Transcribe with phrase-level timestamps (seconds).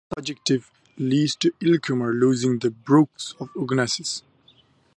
[0.09, 3.07] The absence of an adjective leads to Elcmar losing the Brugh
[3.37, 4.23] to Oengus.